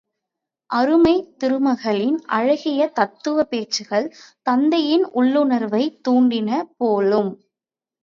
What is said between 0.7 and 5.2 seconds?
அருமைத் திருமகளின் அழகிய தத்துவப் பேச்சுகள், தந்தையின்